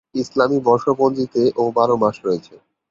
[0.15, 2.53] ইসলামি বর্ষপঞ্জিতে ও বারো মাস রয়েছে।